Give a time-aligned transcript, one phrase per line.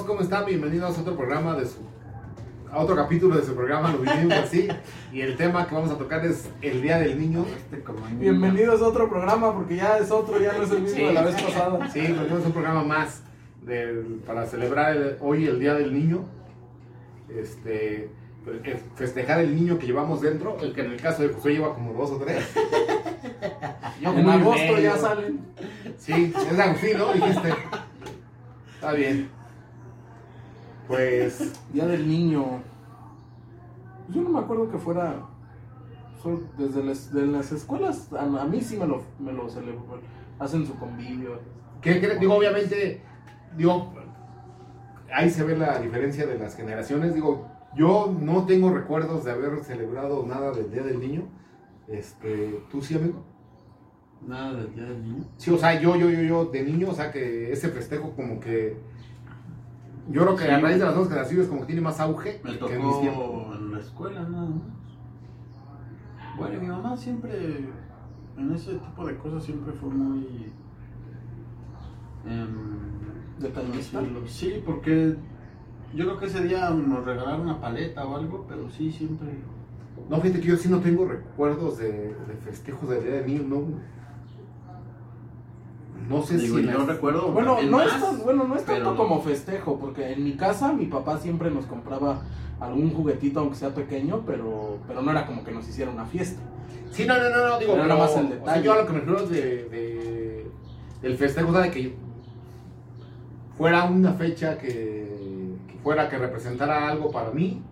[0.00, 0.46] ¿cómo están?
[0.46, 1.76] Bienvenidos a otro programa de su
[2.70, 4.66] a otro capítulo de su programa, lo vivimos así.
[5.12, 7.44] Y el tema que vamos a tocar es el Día del Niño.
[7.70, 7.82] Este
[8.18, 11.04] Bienvenidos a otro programa porque ya es otro, ya no es el mismo Sí.
[11.04, 11.90] de la vez pasada.
[11.90, 13.22] Sí, tenemos un programa más
[13.62, 16.24] del- para celebrar el- hoy el Día del Niño.
[17.28, 18.04] Este,
[18.64, 21.74] eh, festejar el niño que llevamos dentro, el que en el caso de José lleva
[21.74, 22.42] como dos o tres.
[24.00, 24.78] Yo En agosto medio.
[24.80, 25.40] ya salen.
[25.98, 27.12] Sí, es Agustín, ¿no?
[27.12, 27.50] Dijiste.
[28.76, 29.28] Está bien.
[30.88, 32.44] Pues, Día del niño.
[34.08, 35.26] Yo no me acuerdo que fuera.
[36.56, 39.82] Desde las, de las escuelas, a, a mí sí me lo, me lo celebran.
[40.38, 41.40] Hacen su convivio.
[41.80, 43.02] ¿qué, qué- digo, obviamente,
[43.56, 43.92] digo,
[45.12, 47.14] ahí se ve la diferencia de las generaciones.
[47.14, 51.22] Digo, yo no tengo recuerdos de haber celebrado nada del Día del Niño.
[51.88, 53.24] Este, ¿tú sí, amigo?
[54.24, 55.24] Nada del día del niño.
[55.36, 58.38] Sí, o sea, yo, yo, yo, yo, de niño, o sea, que ese festejo como
[58.38, 58.76] que...
[60.10, 60.62] Yo creo que a Sí.
[60.62, 63.24] raíz de las dos generaciones como que tiene más auge Me que en mis tiempos.
[63.24, 64.62] tocó en la escuela nada más.
[66.38, 67.68] Bueno, mi mamá siempre,
[68.36, 70.52] en ese tipo de cosas, siempre fue muy.
[72.26, 72.48] em,
[73.38, 74.00] Detallista.
[74.26, 75.16] Sí, porque
[75.94, 79.28] yo creo que ese día nos regalaron una paleta o algo, pero sí, siempre.
[80.08, 83.42] No, fíjate que yo sí no tengo recuerdos de, de festejos del Día del Niño,
[83.48, 83.62] no...
[86.08, 86.64] No sé Digo, si...
[86.64, 87.28] yo las- recuerdo.
[87.32, 90.32] Bueno, no más, es, tan- bueno, no es tanto pero- como festejo, porque en mi
[90.36, 92.22] casa mi papá siempre nos compraba
[92.60, 96.40] algún juguetito, aunque sea pequeño, pero, pero no era como que nos hiciera una fiesta.
[96.90, 98.62] Sí, no, no, no, no, digo, pero, nada más el o sea, detalle.
[98.64, 100.46] yo a lo que me refiero es de, de-
[101.02, 101.94] del festejo, o sea, de que
[103.56, 107.62] fuera una fecha que, que fuera que representara algo para mí,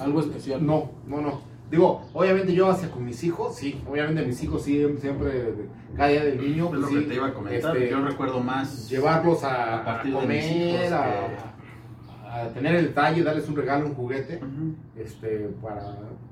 [0.00, 0.64] Algo especial.
[0.64, 1.40] no, no, no.
[1.70, 5.54] Digo, obviamente yo hacia con mis hijos, sí, obviamente mis hijos sí, siempre,
[5.96, 7.76] cada día del niño, Es pues lo sí, que te iba a comentar.
[7.76, 8.88] este, yo recuerdo más.
[8.88, 13.48] llevarlos a, a partir a de mis comer, hijos a, a tener el detalle, darles
[13.48, 14.40] un regalo, un juguete
[14.96, 15.82] este, para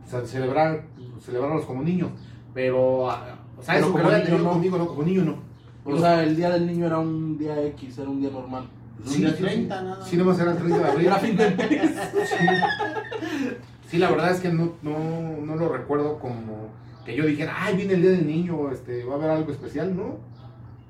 [0.04, 0.84] o sea, celebrar,
[1.20, 2.10] celebrarlos como niños.
[2.54, 4.50] Pero, ah, o sea, Pero eso como niño no.
[4.50, 5.36] conmigo, no, como niño no.
[5.84, 8.64] O sea, el día del niño era un día X, era un día normal.
[9.06, 10.04] Un día 30, nada.
[10.04, 11.06] Sí, nomás era el 30 de abril.
[11.06, 11.92] Era fin de mes.
[13.88, 14.98] Sí, la verdad es que no, no,
[15.44, 16.70] no lo recuerdo como
[17.04, 19.96] que yo dijera, ay, viene el día del niño, este, va a haber algo especial,
[19.96, 20.18] ¿no?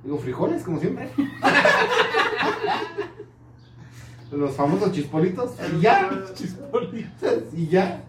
[0.02, 1.10] Digo, frijoles, como siempre.
[4.32, 6.10] Los famosos chispolitos, y ya.
[7.54, 8.02] y ya.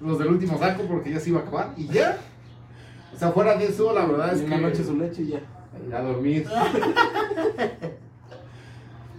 [0.00, 2.18] Los del último saco porque ya se iba a acabar, y ya.
[3.14, 4.50] O sea, fuera de eso, la verdad es En que.
[4.56, 5.40] la noche su leche y ya.
[5.96, 6.46] A dormir.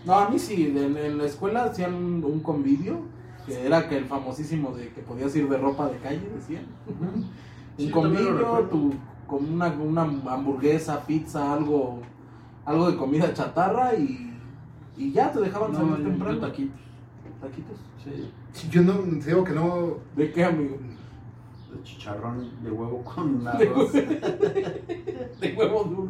[0.06, 3.00] No, a mí sí, en, en la escuela hacían un, un convivio,
[3.46, 6.66] que era que el famosísimo de que podías ir de ropa de calle, decían.
[6.88, 7.26] Un
[7.78, 8.94] Sí, convivio, tu,
[9.28, 12.00] con una, una hamburguesa, pizza, algo,
[12.66, 14.40] algo de comida chatarra y,
[14.96, 16.34] y ya te dejaban No, salir yo, temprano.
[16.36, 16.80] yo taquitos.
[17.42, 17.78] ¿Taquitos?
[18.04, 18.70] Sí.
[18.70, 19.98] Yo no, te digo que no.
[20.16, 20.78] ¿De qué, amigo?
[21.76, 23.92] De chicharrón de huevo con De arroz.
[23.92, 26.10] De huevo duro.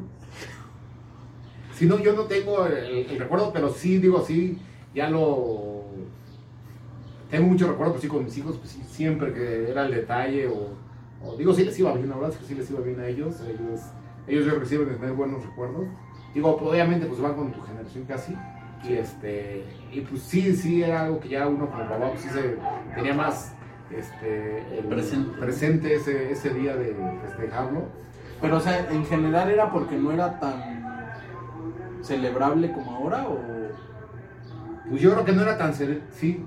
[1.74, 2.76] Si no, yo no tengo el,
[3.10, 4.60] el recuerdo, pero sí, digo, sí,
[4.94, 5.84] ya lo.
[7.30, 10.48] Tengo mucho recuerdo, pues sí, con mis hijos, pues sí, siempre que era el detalle,
[10.48, 10.70] o,
[11.24, 13.08] o digo, sí les iba bien, la verdad es que sí les iba bien a
[13.08, 13.82] ellos, ellos,
[14.28, 15.86] ellos yo reciben de tener buenos recuerdos.
[16.34, 18.36] Digo, obviamente, pues van con tu generación casi,
[18.88, 22.30] y este, y pues sí, sí, era algo que ya uno como papá, pues sí
[22.30, 22.58] se
[22.94, 23.54] tenía más,
[23.90, 25.38] este, el- Presente.
[25.40, 27.84] presente ese, ese día de festejarlo.
[28.42, 30.76] Pero, o sea, en general era porque no era tan
[32.02, 33.40] celebrable como ahora o...
[34.90, 36.46] Pues yo creo que no era tan cere- sí.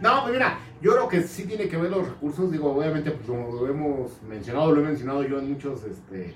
[0.00, 3.26] No, pues mira, yo creo que sí tiene que ver los recursos, digo, obviamente, pues
[3.26, 6.34] como lo hemos mencionado, lo he mencionado yo en muchos este,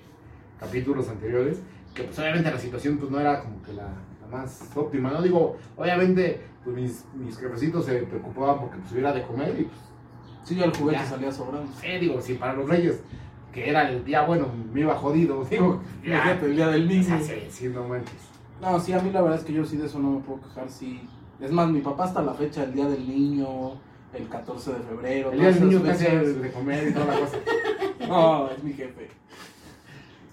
[0.60, 1.58] capítulos anteriores,
[1.94, 3.84] que pues obviamente la situación pues no era como que la,
[4.20, 5.20] la más óptima, ¿no?
[5.22, 9.78] Digo, obviamente, pues mis, mis jefecitos se preocupaban porque pues hubiera de comer y pues,
[10.44, 11.06] Sí, el juguete Ya.
[11.06, 11.71] salía sobrando.
[11.80, 13.00] sí, digo, si para los reyes,
[13.53, 17.18] que era el día bueno, me iba jodido, digo, ya, el día del niño.
[17.22, 18.15] sí, sí, no manches.
[18.60, 20.41] No, sí, a mí la verdad es que yo sí de eso no me puedo
[20.42, 21.09] quejar, sí.
[21.42, 23.72] Es más, mi papá hasta la fecha, el día del niño,
[24.15, 25.33] el 14 de febrero.
[25.33, 26.41] El día del niño fechas.
[26.41, 27.36] de comer y toda la cosa.
[28.09, 29.09] No, es mi jefe.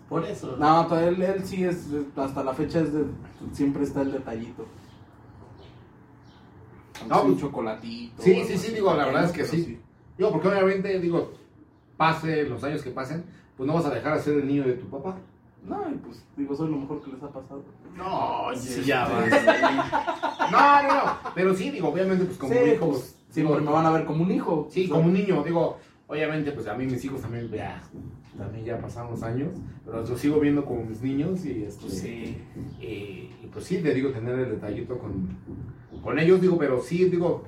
[0.09, 0.57] Por eso.
[0.57, 3.05] No, él, él sí es, hasta la fecha es de,
[3.53, 4.65] siempre está el detallito.
[7.07, 8.21] No, No, un pues- chocolatito.
[8.21, 9.79] Sí, sí, sí, digo, la verdad es que pero sí.
[10.17, 11.31] Digo, porque obviamente, digo,
[11.95, 13.23] pase los años que pasen,
[13.55, 15.15] pues no vas a dejar de ser el niño de tu papá.
[15.63, 17.63] No, y pues digo, soy lo mejor que les ha pasado.
[17.95, 19.61] No, oye, Sí, ya este,
[20.51, 21.11] No, no, no.
[21.35, 24.05] Pero sí, digo, obviamente, pues como Sí, hijo, pues, siempre digo, me van a ver
[24.05, 24.67] como un hijo.
[24.71, 25.77] Sí, como un niño, digo,
[26.09, 27.83] Obviamente, pues a mí mis hijos también, ya,
[28.35, 29.49] también ya pasaron los años,
[29.85, 32.35] pero los sigo viendo como mis niños y esto Pues sí.
[32.81, 32.85] y,
[33.43, 35.37] y, pues sí, te digo, tener el detallito con,
[36.01, 37.43] con ellos, digo, pero sí, digo,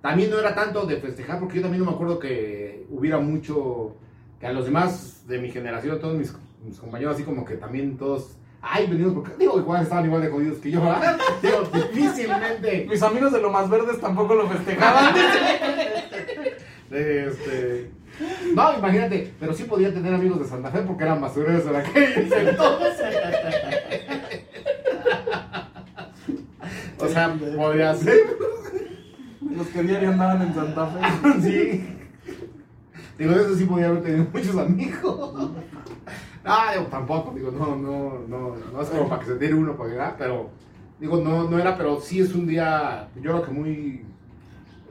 [0.00, 3.94] también no era tanto de festejar, porque yo también no me acuerdo que hubiera mucho,
[4.40, 7.96] que a los demás de mi generación, todos mis, mis compañeros, así como que también
[7.96, 11.18] todos, ay, venimos, porque digo, igual estaban igual de jodidos que yo, ¿verdad?
[11.42, 12.86] digo, difícilmente.
[12.88, 15.14] Mis amigos de lo más verdes tampoco lo festejaban.
[16.94, 17.90] Este,
[18.54, 22.32] no, imagínate, pero sí podía tener amigos de Santa Fe porque eran basureros en aquellos
[22.32, 23.00] entonces.
[26.98, 28.20] O sea, podría ser.
[29.40, 31.00] Los que diario andaban en Santa Fe.
[31.42, 31.84] Sí.
[33.18, 35.50] Digo, eso sí podía haber tenido muchos amigos.
[36.44, 39.76] Ah, digo, tampoco, digo, no, no, no, no es como para que se tire uno
[39.76, 40.50] para llegar, pero,
[40.98, 44.04] digo, no, no era, pero sí es un día, yo creo que muy,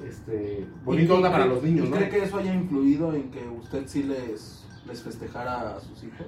[0.08, 1.98] este, bonito ¿Y onda para los niños, ¿y ¿no?
[1.98, 6.28] cree que eso haya influido en que usted sí les, les festejara a sus hijos?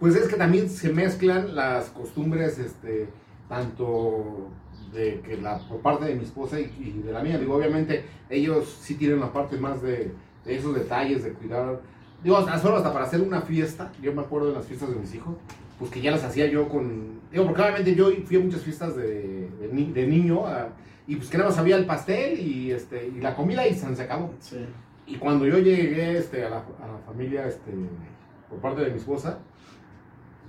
[0.00, 3.08] Pues es que también se mezclan las costumbres, este,
[3.48, 4.48] tanto
[4.92, 7.38] de que la por parte de mi esposa y, y de la mía.
[7.38, 10.12] Digo, obviamente ellos sí tienen la parte más de,
[10.44, 11.80] de esos detalles, de cuidar.
[12.22, 14.96] Digo, hasta solo hasta para hacer una fiesta, yo me acuerdo de las fiestas de
[14.96, 15.36] mis hijos,
[15.78, 17.20] pues que ya las hacía yo con.
[17.30, 20.68] Digo, porque obviamente yo fui a muchas fiestas de, de, ni- de niño a-
[21.06, 23.94] y pues que nada más había el pastel y, este, y la comida y se
[23.94, 24.32] se acabó.
[24.40, 24.58] Sí.
[25.06, 27.70] Y cuando yo llegué este, a, la, a la familia este,
[28.50, 29.38] por parte de mi esposa,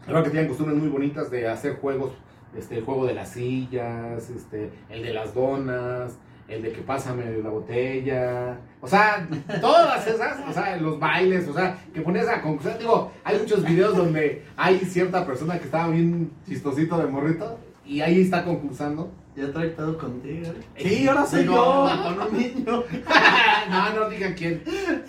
[0.06, 2.12] creo que tienen costumbres muy bonitas de hacer juegos,
[2.57, 6.18] este, el juego de las sillas, este, el de las donas,
[6.50, 9.28] el de que pásame la botella, o sea,
[9.62, 13.63] todas esas, o sea, los bailes, o sea, que pones a concurso, digo, hay muchos
[13.63, 19.12] videos donde hay cierta persona que estaba bien chistosito de morrito y ahí está concursando.
[19.36, 20.48] Ya trae todo contigo.
[20.75, 20.84] ¿eh?
[20.90, 22.04] Sí, ahora soy Digo, yo.
[22.04, 22.84] Con un niño.
[23.69, 24.62] no, no digan quién,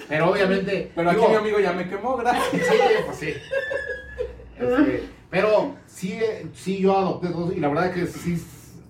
[0.08, 0.92] pero obviamente...
[0.94, 2.46] Pero aquí mi amigo ya me quemó, gracias.
[2.52, 2.76] Sí,
[3.06, 3.34] pues sí.
[4.56, 8.40] Este, pero sí, eh, sí, yo adopté dos y la verdad que sí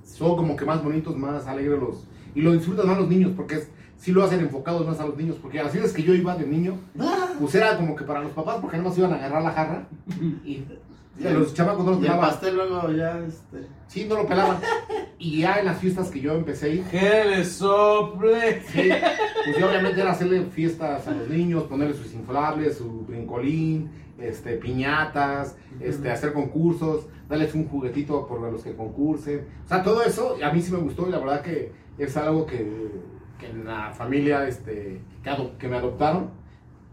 [0.05, 2.06] son como que más bonitos, más alegres los.
[2.35, 3.69] Y lo disfrutan más los niños porque es,
[3.99, 5.37] sí lo hacen enfocados más a los niños.
[5.41, 6.79] Porque a las veces que yo iba de niño,
[7.38, 9.88] pues era como que para los papás porque no nos iban a agarrar la jarra
[10.44, 10.65] y
[11.19, 12.21] los chamacos no el pelaban.
[12.21, 13.67] pastel luego ya, este.
[13.88, 14.59] Sí, no lo pelaban.
[15.19, 18.62] Y ya en las fiestas que yo empecé a ir, Que le sople.
[18.62, 18.88] Sí,
[19.44, 24.56] pues sí, obviamente era hacerle fiestas a los niños, ponerle sus inflables, su brincolín, este,
[24.56, 29.46] piñatas, este, hacer concursos, darles un juguetito por los que concursen.
[29.64, 32.46] O sea, todo eso a mí sí me gustó y la verdad que es algo
[32.46, 32.90] que,
[33.38, 35.00] que en la familia este,
[35.58, 36.31] que, me adoptaron,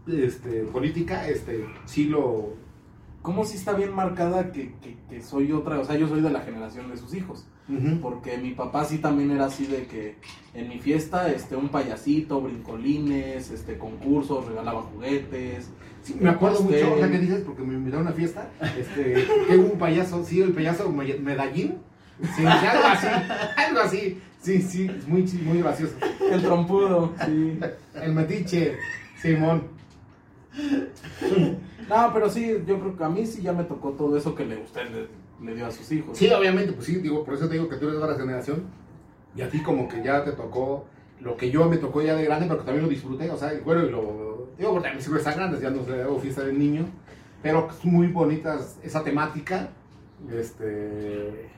[0.06, 2.56] este, política, este, sí lo...
[3.22, 5.78] ¿Cómo sí está bien marcada que, que, que soy otra?
[5.80, 7.46] O sea, yo soy de la generación de sus hijos.
[8.00, 10.16] Porque mi papá sí también era así de que
[10.54, 15.70] en mi fiesta, este, un payasito, brincolines, este, concursos, regalaba juguetes.
[16.02, 16.74] Sí, me acuerdo pastel.
[16.76, 18.48] mucho, ahorita que dices, porque me invitaron a una fiesta,
[18.78, 21.76] este, que hubo un payaso, sí, el payaso me- medallín,
[22.36, 23.06] sí, algo así,
[23.56, 25.94] algo así, sí, sí, es muy, muy gracioso.
[26.30, 27.58] El trompudo, sí.
[28.02, 28.76] El metiche,
[29.20, 29.64] Simón.
[31.88, 34.44] No, pero sí, yo creo que a mí sí ya me tocó todo eso que
[34.44, 36.16] le, usted le, le dio a sus hijos.
[36.18, 38.62] Sí, obviamente, pues sí, digo, por eso te digo que tú eres de otra generación,
[39.34, 40.86] y a ti como que ya te tocó
[41.20, 43.52] lo que yo me tocó ya de grande, pero que también lo disfruté, o sea,
[43.64, 44.27] bueno, y lo,
[44.58, 46.86] digo, porque mis hijos están grandes, ya no sé, hago fiesta de niño,
[47.42, 49.70] pero es muy bonitas esa temática,
[50.30, 51.48] este,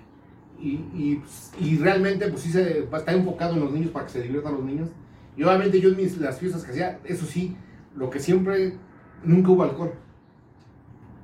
[0.61, 4.23] y, y, pues, realmente pues sí se estar enfocado en los niños para que se
[4.23, 4.90] diviertan los niños,
[5.37, 7.57] y obviamente yo en mis, las fiestas que hacía, eso sí,
[7.97, 8.75] lo que siempre,
[9.25, 9.92] nunca hubo alcohol.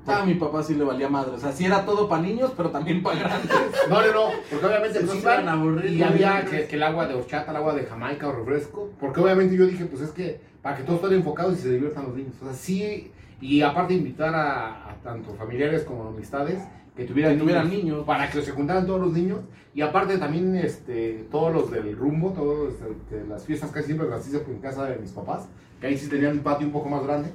[0.06, 1.32] A mi papá sí le valía madre.
[1.32, 3.50] O sea, sí era todo para niños, pero también para grandes.
[3.88, 6.82] No, no, no, porque obviamente pues, no se iban aburrir, y había que, que el
[6.82, 10.10] agua de horchata, el agua de Jamaica o refresco, porque obviamente yo dije, pues es
[10.10, 12.34] que para que todos estén enfocados y se diviertan los niños.
[12.40, 16.62] O sea, sí, y aparte invitar a, a tanto familiares como amistades
[16.96, 18.04] que tuvieran, Que tuvieran niños.
[18.04, 19.40] para que se juntaran todos los niños,
[19.74, 24.08] y aparte también este, todos los del rumbo, todos este, que las fiestas casi siempre
[24.08, 25.46] las hice en casa de mis papás,
[25.80, 27.28] que ahí sí tenían un patio un poco más grande.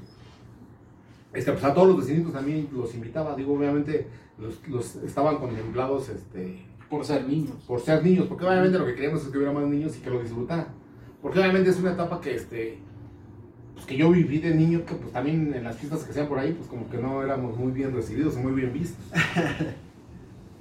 [1.33, 4.07] Este, pues a todos los vecinitos también los invitaba, digo, obviamente
[4.37, 7.55] los, los estaban contemplados este, Por ser niños.
[7.65, 10.09] por ser niños, porque obviamente lo que queríamos es que hubiera más niños y que
[10.09, 10.67] lo disfrutaran.
[11.21, 12.79] Porque obviamente es una etapa que este
[13.73, 16.37] pues que yo viví de niño, que pues también en las fiestas que hacían por
[16.37, 19.05] ahí, pues como que no éramos muy bien recibidos o muy bien vistos.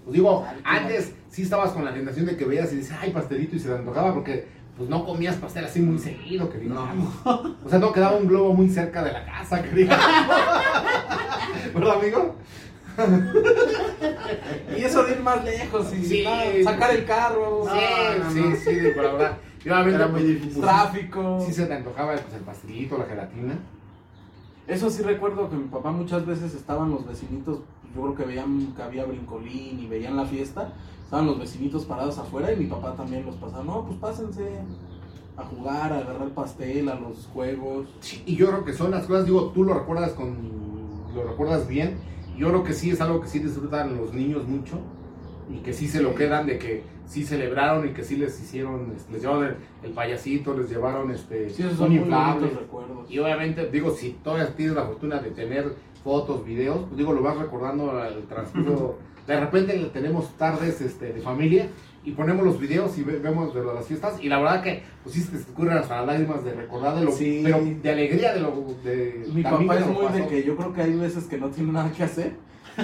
[0.02, 3.54] Pues digo, antes sí estabas con la tentación de que veías y dices, ay, pastelito,
[3.54, 4.46] y se te antojaba porque
[4.80, 7.14] pues no comías pastel así muy seguido, que digamos.
[7.26, 10.06] O sea, no quedaba un globo muy cerca de la casa, que digamos.
[11.74, 12.34] ¿Verdad, amigo?
[14.78, 16.24] Y eso de ir más lejos y Sí.
[16.24, 17.64] nada, sacar el carro.
[17.70, 17.78] Sí,
[18.18, 18.56] no, no, sí, no.
[18.56, 19.38] sí, digo, la verdad.
[19.66, 20.52] Y obviamente, Era muy pues, difícil.
[20.62, 21.44] pues, Tráfico.
[21.46, 23.58] Sí se te antojaba pues, el pastelito, la gelatina.
[24.66, 27.58] Eso sí recuerdo que mi papá muchas veces estaban los vecinitos,
[27.94, 30.72] yo creo que veían que había brincolín y veían la fiesta,
[31.04, 34.60] estaban los vecinitos parados afuera y mi papá también los pasaba, no, pues pásense
[35.36, 37.88] a jugar, a agarrar pastel, a los juegos.
[38.00, 40.60] Sí, y yo creo que son las cosas, digo, tú lo recuerdas con
[41.14, 41.98] lo recuerdas bien.
[42.36, 44.78] Yo creo que sí es algo que sí disfrutan los niños mucho
[45.52, 48.92] y que sí se lo quedan de que sí celebraron y que sí les hicieron,
[48.96, 53.10] este, les llevaron el, el payasito, les llevaron este Sí, esos son muy recuerdos.
[53.10, 57.22] Y obviamente, digo, si todavía tienes la fortuna de tener fotos, videos, pues digo, lo
[57.22, 58.98] vas recordando al transcurso.
[59.26, 61.68] De repente tenemos tardes este, de familia
[62.04, 64.18] y ponemos los videos y ve- vemos de las fiestas.
[64.22, 67.04] Y la verdad que, pues sí, se te ocurren hasta las lágrimas de recordar de
[67.04, 67.40] lo, Sí.
[67.44, 68.50] pero de alegría de lo
[68.82, 71.72] de Mi papá es muy de que yo creo que hay veces que no tiene
[71.72, 72.32] nada que hacer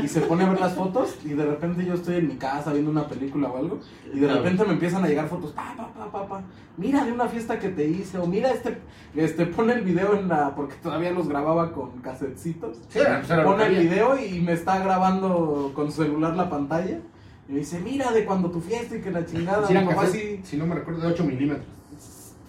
[0.02, 2.72] y se pone a ver las fotos y de repente yo estoy en mi casa
[2.72, 3.80] viendo una película o algo
[4.12, 6.42] y de repente me empiezan a llegar fotos, pa, pa, pa, pa, pa,
[6.76, 8.78] mira de una fiesta que te hice o mira este,
[9.14, 13.66] este pone el video en la, porque todavía los grababa con casetcitos, Sí, pues pone
[13.66, 17.00] el video y me está grabando con su celular la pantalla
[17.48, 20.06] y me dice, mira de cuando tu fiesta y que la chingada, mi eran papá
[20.06, 21.66] sí, si no me recuerdo, de 8 milímetros.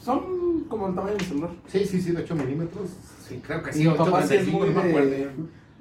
[0.02, 1.52] son como el tamaño de mi celular.
[1.68, 2.90] Sí, sí, sí, de 8 milímetros.
[3.28, 3.80] Sí, creo que sí.
[3.80, 5.30] Mi 8, papá sí es 35, muy de,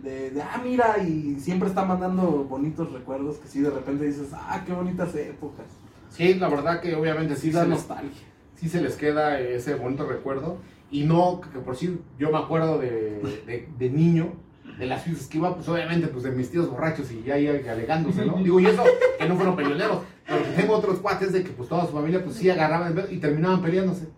[0.02, 4.28] de, de, ah, mira, y siempre está mandando bonitos recuerdos que sí, de repente dices,
[4.32, 5.66] ah, qué bonitas épocas.
[6.10, 8.22] Sí, la verdad que obviamente sí, Sí da se les, nostalgia.
[8.54, 10.58] sí se les queda ese bonito recuerdo.
[10.90, 14.34] Y no, que por sí, yo me acuerdo de, de, de niño,
[14.78, 17.48] de las fiestas que iba, pues obviamente, pues de mis tíos borrachos y ya ahí
[17.48, 18.36] alegándose, ¿no?
[18.36, 18.84] Digo, y eso,
[19.18, 22.36] que no fueron peleoneros, pero tengo otros cuates de que pues toda su familia, pues
[22.36, 24.08] sí agarraban y terminaban peleándose.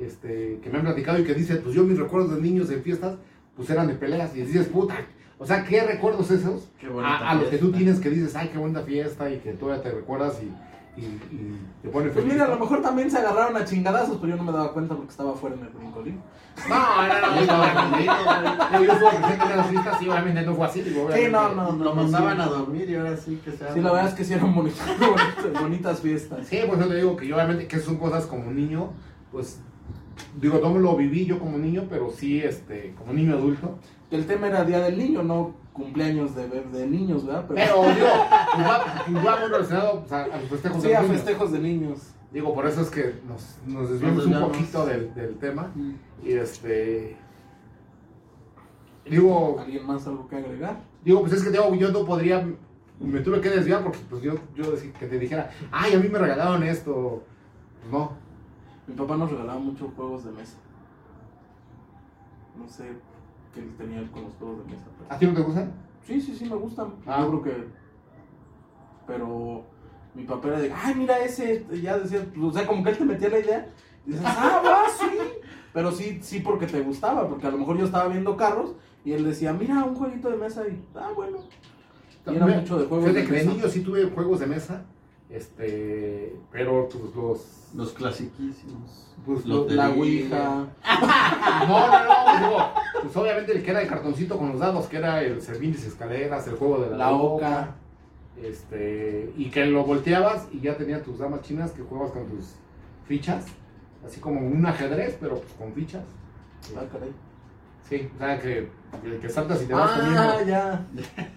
[0.00, 2.82] Este, que me han platicado y que dicen, pues yo mis recuerdos de niños en
[2.82, 3.16] fiestas,
[3.56, 4.34] pues eran de peleas.
[4.36, 4.96] Y dices, puta,
[5.38, 6.68] o sea, ¿qué recuerdos esos?
[6.78, 9.52] Qué A, a los que tú tienes que dices, ay, qué bonita fiesta y que
[9.52, 12.32] todavía te recuerdas y, y, y te pone Pues feliz.
[12.34, 14.94] mira, a lo mejor también se agarraron a chingadazos, pero yo no me daba cuenta
[14.94, 16.20] porque estaba afuera en el brincolín.
[16.68, 17.98] No, no, no, Yo estaba.
[17.98, 20.82] Yo, estuve presente en las fiestas y obviamente no fue así.
[20.82, 21.84] Digo, Sí, no, no, no.
[21.84, 22.42] Lo mandaban sí.
[22.42, 24.86] a dormir y ahora sí que se Sí, la verdad es que sí eran bonitas,
[25.00, 26.46] bonitas, bonitas fiestas.
[26.46, 28.92] Sí, pues yo te digo que yo obviamente que son cosas como niño,
[29.32, 29.60] pues
[30.40, 33.78] digo, no me lo viví yo como niño, pero sí, este, como niño adulto.
[34.10, 37.46] El tema era Día del Niño, no cumpleaños de, de niños, ¿verdad?
[37.48, 41.02] Pero digo, va, pues va muy relacionado pues, a, a los festejos sí, de a
[41.02, 41.16] niños.
[41.16, 41.98] festejos de niños.
[42.32, 45.72] Digo, por eso es que nos, nos desviamos un poquito del, del tema.
[46.24, 47.16] Y este.
[49.08, 50.80] Digo, ¿Alguien más algo que agregar?
[51.04, 52.44] digo, pues es que digo, yo no podría.
[52.98, 56.18] Me tuve que desviar porque pues yo, yo que te dijera, ay, a mí me
[56.18, 57.22] regalaron esto.
[57.80, 58.12] Pues no.
[58.86, 60.56] Mi papá nos regalaba muchos juegos de mesa.
[62.58, 62.84] No sé
[63.54, 64.84] qué tenía él con los juegos de mesa.
[64.98, 65.72] pero- ¿A ti no te gustan?
[66.06, 66.94] Sí, sí, sí, me gustan.
[67.06, 67.20] Ah.
[67.22, 67.68] Yo creo que.
[69.06, 69.64] Pero
[70.14, 71.66] mi papá era de, ay, mira ese.
[71.82, 73.68] Ya decía, o sea, como que él te metía la idea.
[74.06, 75.18] Y dices, ah, va, sí.
[75.72, 77.28] Pero sí, sí, porque te gustaba.
[77.28, 78.74] Porque a lo mejor yo estaba viendo carros
[79.04, 80.66] y él decía, mira, un jueguito de mesa.
[80.68, 81.38] Y, ah, bueno.
[82.26, 83.50] Y era mucho de juegos de de mesa.
[83.50, 84.84] niño sí tuve juegos de mesa.
[85.30, 86.36] Este.
[86.52, 87.70] Pero pues los.
[87.74, 89.10] Los clasiquísimos.
[89.26, 89.88] Pues, Lotería.
[89.88, 90.66] La Ouija.
[91.68, 92.58] No, no, no, pues, digo,
[93.02, 95.76] pues obviamente el que era el cartoncito con los dados, que era el servín y
[95.76, 97.74] escaleras, el juego de la, La oca, oca.
[98.42, 102.54] este, y que lo volteabas y ya tenía tus damas chinas que jugabas con tus
[103.06, 103.46] fichas,
[104.06, 106.04] así como un ajedrez, pero pues con fichas.
[106.76, 107.12] Ah, caray.
[107.88, 108.68] Sí, o sea que,
[109.04, 110.00] el que saltas y te vas Ah,
[110.34, 110.46] comiendo.
[110.50, 110.86] ya.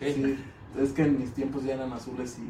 [0.00, 0.38] Sí,
[0.80, 2.48] es que en mis tiempos ya eran azules y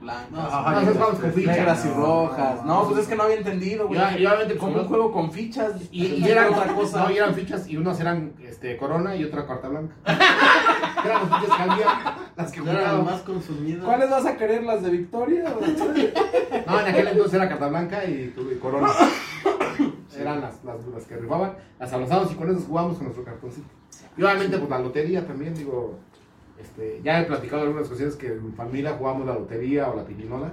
[0.00, 0.30] blancas.
[0.30, 1.56] No, No, esos juegos con fichas.
[1.56, 2.64] negras y rojas.
[2.64, 4.00] No, no, pues es que no había entendido, güey.
[4.00, 7.04] Y obviamente como un juego con fichas Y, eran otra cosa.
[7.04, 9.94] No, y eran fichas y unas eran este, corona y otra carta blanca.
[11.04, 13.04] eran las fichas que había, las que jugábamos.
[13.06, 13.84] más consumidas.
[13.84, 14.62] ¿Cuáles vas a querer?
[14.64, 15.54] ¿Las de Victoria?
[16.66, 18.88] No, en aquel entonces era carta blanca y, y corona.
[20.18, 23.68] Eran las, las, las que rifaban, las abrazábamos y con esas jugábamos con nuestro cartoncito.
[24.16, 25.98] Y obviamente, pues la lotería también, digo,
[26.60, 30.04] este, ya he platicado algunas ocasiones que en mi familia jugábamos la lotería o la
[30.04, 30.52] pirinola.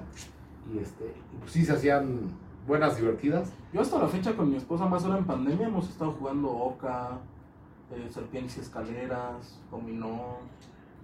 [0.73, 2.29] Y este, pues sí se hacían
[2.65, 3.51] buenas, divertidas.
[3.73, 7.19] Yo hasta la fecha con mi esposa, más ahora en pandemia, hemos estado jugando Oca,
[7.91, 10.37] eh, Serpientes y Escaleras, Dominó.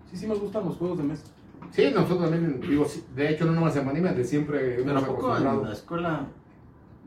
[0.10, 1.26] Sí, sí me gustan los juegos de mesa.
[1.72, 5.04] Sí, nosotros también, digo, sí, de hecho, no nomás en pandemia, de siempre Pero hemos
[5.04, 6.28] ¿a poco en la escuela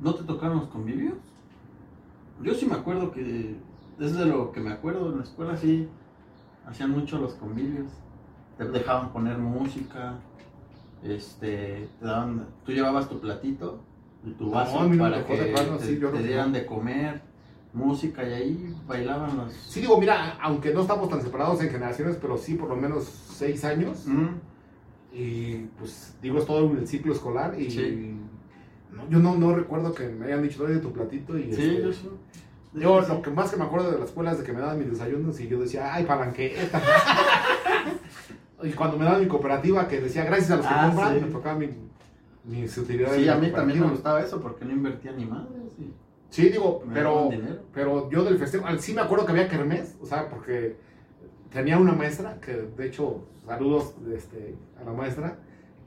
[0.01, 1.15] no te tocaron los convivios?
[2.43, 3.57] Yo sí me acuerdo que,
[4.01, 5.89] es de lo que me acuerdo, en la escuela sí
[6.67, 7.91] hacían mucho los convivios.
[8.59, 10.15] Te dejaban poner música,
[11.03, 13.81] este, te daban, tú llevabas tu platito
[14.25, 17.21] y tu No, vaso no para que te, que dieran de comer,
[17.75, 19.53] música y ahí bailaban los...
[19.53, 23.05] Sí, digo, mira, aunque no estamos tan separados en generaciones, pero sí por lo menos
[23.05, 24.07] seis años.
[24.07, 24.29] Mm,
[25.13, 28.13] Y pues digo, es todo el ciclo escolar y Sí.
[28.93, 31.53] No, yo no, no recuerdo que me hayan dicho, oye, tu platito y...
[31.53, 32.09] Sí, este, yo sí.
[32.77, 34.79] Yo lo que más que me acuerdo de la escuela es de que me daban
[34.79, 36.81] mis desayunos y yo decía, ay, palanqueta.
[38.63, 41.25] y cuando me daban mi cooperativa, que decía, gracias a los que Ah, compran, sí.
[41.25, 41.69] me tocaba mi,
[42.45, 43.23] mis utilidades.
[43.23, 45.49] Sí, a mí también me gustaba eso porque no invertía ni madre.
[46.29, 46.51] Sí.
[46.51, 47.31] Digo, Me pero,
[47.73, 50.77] pero yo del festejo, sí me acuerdo que había kermés, o sea, porque
[51.51, 55.39] tenía una maestra, que de hecho, saludos este, a la maestra,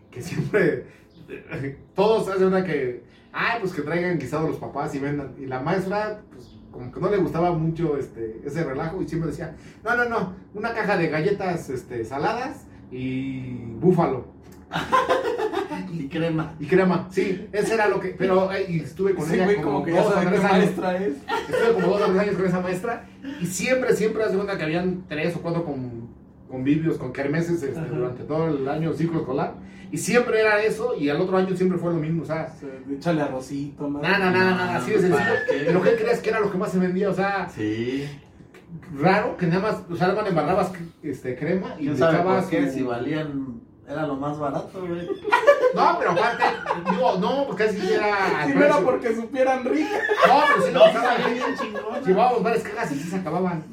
[0.10, 0.88] que siempre,
[1.93, 5.60] todos hacen una que, ay, pues que traigan guisado los papás y vendan, y la
[5.60, 9.95] maestra, pues como que no le gustaba mucho este, ese relajo y siempre decía, no,
[9.95, 14.27] no, no, una caja de galletas este, saladas y búfalo.
[15.91, 16.55] Y crema.
[16.59, 19.63] Y crema, sí, ese era lo que, pero eh, y estuve con Sí, ella como,
[19.63, 20.51] como que dos o tres años.
[20.51, 21.13] maestra es.
[21.49, 23.09] Estuve como dos o tres años con esa maestra
[23.41, 26.08] y siempre, siempre hace cuenta que habían tres o cuatro con,
[26.49, 29.53] convivios, con kermeses este, durante todo el año ciclo escolar.
[29.91, 32.23] Y siempre era eso y al otro año siempre fue lo mismo.
[32.23, 32.53] O sea,
[32.91, 33.99] Échale arrocito, ¿no?
[34.01, 35.23] nada, nada, nada, así de sencillo.
[35.47, 37.09] Pero ¿qué crees que era lo que más se vendía?
[37.09, 38.07] O sea, Sí.
[38.99, 41.95] raro que nada más, o sea, nada más le embarrabas este, crema y ¿Quién le
[41.97, 42.67] echabas por qué?
[42.67, 43.61] su- Si valían.
[43.87, 45.07] Era lo más barato, güey.
[45.73, 46.43] No, pero aparte,
[46.91, 48.45] digo, no, porque casi era.
[48.45, 49.89] Si no era porque supieran rico.
[50.27, 51.33] No, pero sí No, salía bien.
[51.33, 52.03] bien chingón.
[52.05, 53.63] Llevábamos varias cajas y sí se acababan.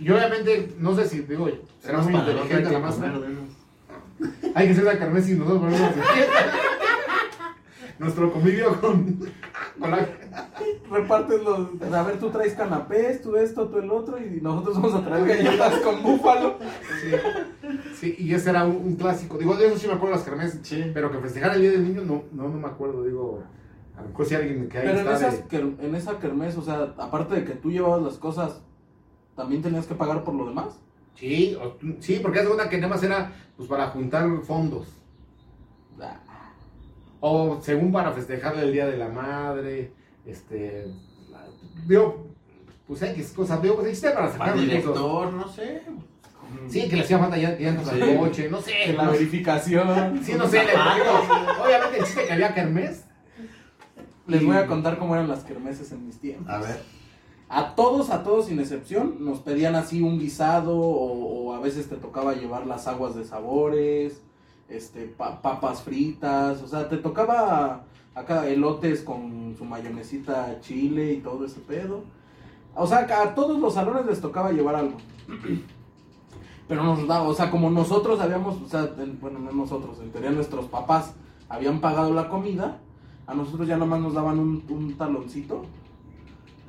[0.00, 1.48] Y obviamente, no sé si, digo,
[1.80, 3.12] será muy inteligente la maestra.
[4.54, 5.90] Hay que ser la carmes y nosotros ponemos.
[7.98, 9.20] Nuestro convivio con,
[9.78, 10.08] con la...
[10.90, 11.68] Repartes los.
[11.92, 15.26] A ver, tú traes canapés, tú esto, tú el otro, y nosotros vamos a traer
[15.26, 16.58] galletas con búfalo.
[17.00, 17.10] Sí,
[17.94, 19.36] sí, y ese era un, un clásico.
[19.38, 20.90] Digo, de eso sí me acuerdo las carmes, Sí.
[20.94, 23.04] pero que festejar el Día del Niño no, no, no me acuerdo.
[23.04, 23.42] Digo,
[23.96, 26.18] a lo mejor si alguien que ahí Pero en, está esas, de- ker- en esa
[26.18, 28.60] kermés, o sea, aparte de que tú llevabas las cosas,
[29.40, 30.78] ¿también tenías que pagar por lo demás?
[31.14, 34.86] Sí, o- sí, porque es una que nada más era pues para juntar fondos.
[36.00, 36.20] Ah,
[37.20, 39.92] O según para festejar el Día de la Madre,
[40.26, 40.86] este...
[41.30, 41.46] la-
[41.86, 42.26] Digo,
[42.86, 45.82] pues X cosas, digo, pues existe para sacar director, no sé.
[46.68, 48.02] Sí, que le hacía falta ya llantas Sí.
[48.02, 48.72] al coche, no sé.
[48.86, 50.20] Que la no- verificación.
[50.24, 53.04] Sí, no sé, le obviamente el chiste que había kermés.
[54.26, 56.48] Les voy a contar cómo eran las kermeses en mis tiempos.
[56.52, 56.82] A ver.
[57.52, 61.96] A todos, a todos sin excepción, nos pedían así un guisado o, a veces te
[61.96, 64.22] tocaba llevar las aguas de sabores,
[64.68, 67.82] este, pa- papas fritas, o sea, te tocaba
[68.14, 72.04] acá elotes con su mayonesita chile y todo ese pedo.
[72.76, 74.96] O sea, a todos los salones les tocaba llevar algo.
[76.68, 80.12] Pero nos daba, o sea, como nosotros habíamos, o sea, en- bueno, no nosotros, en
[80.12, 81.14] teoría nuestros papás
[81.48, 82.78] habían pagado la comida,
[83.26, 85.62] a nosotros ya nomás nos daban un, un taloncito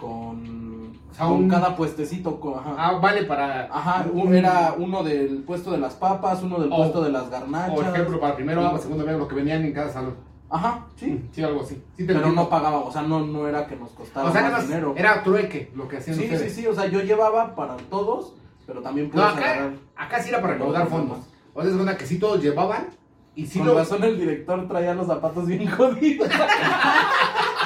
[0.01, 2.39] con, O sea, con un- cada puestecito.
[2.39, 3.65] Con, ajá, Ah, vale para.
[3.71, 7.29] Ajá, un- era uno del puesto de las papas, uno del O- puesto de las
[7.29, 7.75] garnachas.
[7.75, 10.15] Por ejemplo, para primero A, segundo lo que venían en cada salón.
[10.49, 11.23] Ajá, sí.
[11.31, 11.75] Sí, algo así.
[11.95, 12.41] Sí, Pero entiendo.
[12.41, 14.93] no pagaba, o sea, no, no era que nos costara O sea, más dinero.
[14.97, 16.53] era trueque lo que hacían Sí, sí, ustedes.
[16.55, 18.33] sí, o sea, yo llevaba para todos,
[18.67, 21.19] pero también No, puedes acá, acá sí era para recaudar fondos.
[21.53, 22.87] O sea, es una que sí todos llevaban
[23.33, 23.75] y sí Con lo.
[23.75, 26.27] razón el director traía los zapatos bien jodidos.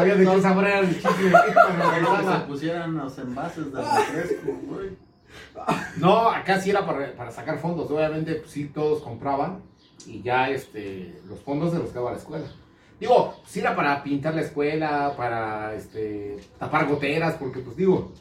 [0.00, 1.10] Sabía de qué sabor era el chicle.
[1.30, 2.46] pero Que se regresaba.
[2.46, 4.90] pusieran los envases de refresco, güey.
[5.98, 7.90] No, acá sí era para, para sacar fondos.
[7.90, 9.62] Obviamente, pues, sí todos compraban
[10.06, 12.46] y ya este, los fondos se los quedaba la escuela.
[12.98, 18.12] Digo, sí era para pintar la escuela, para este, tapar goteras, porque pues digo,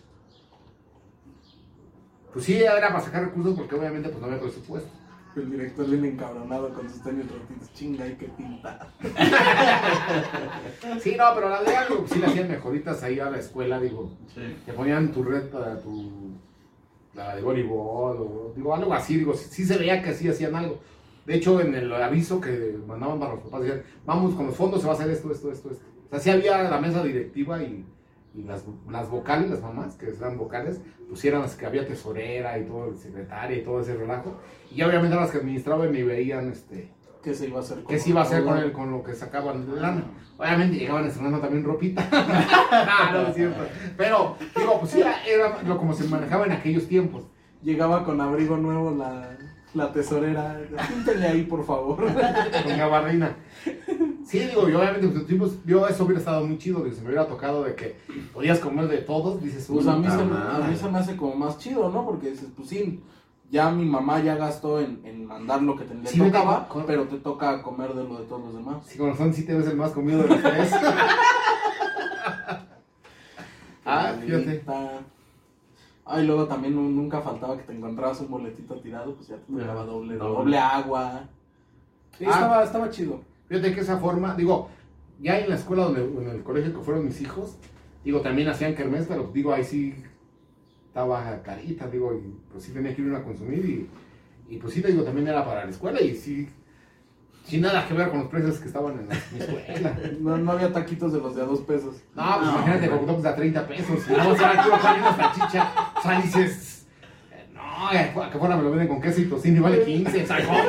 [2.31, 4.89] pues sí era para sacar recursos porque obviamente pues no había presupuesto.
[5.35, 7.71] El director bien encabronado con sus tenis rotitos.
[7.73, 8.87] Chinga, hay que pintar.
[11.01, 13.79] Sí, no, pero la de algo pues, sí le hacían mejoritas ahí a la escuela,
[13.79, 14.11] digo.
[14.33, 14.41] Sí.
[14.65, 16.31] Te ponían tu red para tu.
[17.13, 20.55] la de voleibol, o digo, algo así, digo, sí, sí se veía que sí hacían
[20.55, 20.79] algo.
[21.25, 24.81] De hecho, en el aviso que mandaban para los papás, decían, vamos con los fondos,
[24.81, 25.85] se va a hacer esto, esto, esto, esto.
[26.07, 27.85] O sea, sí había la mesa directiva y,
[28.33, 32.65] y las, las vocales, las mamás, que eran vocales, pusieran las que había tesorera y
[32.65, 34.37] todo, secretaria y todo ese relajo.
[34.71, 36.91] Y obviamente eran las que administraban y veían, este,
[37.23, 39.03] ¿Qué se iba a hacer con qué se iba a hacer con, el, con lo
[39.03, 40.03] que sacaban de lana.
[40.37, 42.07] Obviamente llegaban estrenando también ropita.
[42.11, 43.61] ah, no es cierto.
[43.97, 47.25] Pero, digo, pues era, era lo como se manejaba en aquellos tiempos.
[47.61, 49.37] Llegaba con abrigo nuevo la,
[49.73, 50.61] la tesorera.
[50.87, 51.97] Píntele ahí, por favor.
[52.63, 53.35] Con gabardina.
[54.29, 57.25] Sí, digo, y obviamente, pues, yo eso hubiera estado muy chido, que se me hubiera
[57.27, 57.95] tocado de que
[58.31, 60.63] podías comer de todos, dices, Pues a mí, "Puta se me, madre".
[60.63, 62.05] a mí se me hace como más chido, ¿no?
[62.05, 63.01] Porque dices, pues sí,
[63.49, 67.07] ya mi mamá ya gastó en, en mandar lo que te, le Sí, tocaba, pero
[67.07, 68.85] te toca comer de lo de todos los demás.
[68.85, 70.71] Sí, con razón, sí te ves el más comido de los tres.
[73.85, 74.55] ah, fíjate.
[74.57, 74.99] Está-
[76.11, 79.35] Ah, y luego también nu- nunca faltaba que te encontrabas un boletito tirado, pues ya
[79.35, 80.15] te doble, Doble.
[80.17, 81.21] doble agua.
[82.17, 82.31] Sí, Ah.
[82.31, 83.21] estaba, estaba chido.
[83.49, 84.69] Fíjate que esa forma, digo,
[85.19, 87.57] ya en la escuela donde, en el colegio que fueron mis hijos,
[88.05, 89.95] digo, también hacían kermés, pero digo, ahí sí
[90.87, 93.89] estaba carita, digo, y pues sí tenía que ir uno a consumir y,
[94.53, 96.47] y pues sí, te digo, también era para la escuela y sí,
[97.45, 99.99] sin nada que ver con los precios que estaban en la, mi escuela.
[100.19, 101.95] No, no había taquitos de los de a dos pesos.
[102.15, 103.07] No, pues No, imagínate, hombre.
[103.07, 106.87] con de a 30 pesos, y vamos a ver aquí una salchicha, o sea, dices,
[107.53, 110.27] no, eh, que fuera me lo venden con queso y tocino y vale 15, o
[110.27, 110.59] sea, ¿cómo?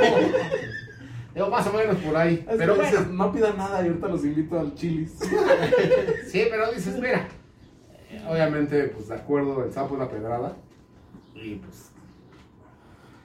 [1.35, 2.99] Digo, más o menos por ahí, Es pero que bueno.
[2.99, 5.17] dices, no pidan nada y ahorita los invito al chilis.
[6.27, 7.29] Sí, pero dices, mira,
[8.29, 10.57] obviamente, pues de acuerdo, el sapo es la pedrada.
[11.35, 11.91] Y pues.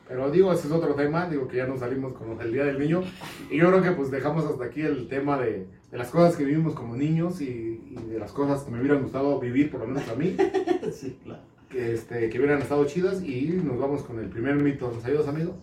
[0.08, 2.78] Pero digo, ese es otro tema, digo que ya nos salimos con el Día del
[2.78, 3.02] Niño.
[3.50, 6.44] Y yo creo que pues dejamos hasta aquí el tema de, de las cosas que
[6.46, 7.46] vivimos como niños y,
[7.89, 10.38] y de las cosas que me hubieran gustado vivir, por lo menos a mí,
[10.94, 11.41] Sí, claro.
[11.70, 13.24] que, este, que hubieran estado chidas.
[13.24, 14.91] Y nos vamos con el primer mito.
[14.94, 15.58] ¿Nos ayudas, amigo?